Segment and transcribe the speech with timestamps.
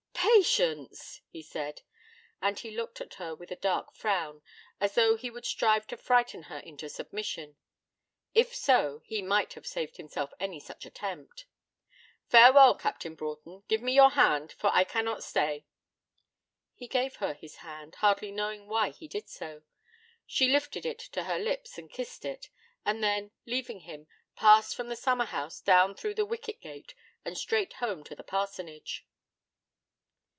[0.33, 1.81] 'Patience!' he said.
[2.41, 4.41] And he looked at her with a dark frown,
[4.79, 7.57] as though he would strive to frighten her into submission.
[8.33, 11.45] If so, he might have saved himself any such attempt.
[12.27, 13.63] 'Farewell, Captain Broughton.
[13.67, 15.65] Give me your hand, for I cannot stay.'
[16.73, 19.61] He gave her his hand, hardly knowing why he did so.
[20.25, 22.49] She lifted it to her lips and kissed it,
[22.85, 26.95] and then, leaving him, passed from the summer house down through the wicket gate,
[27.25, 29.05] and straight home to the parsonage.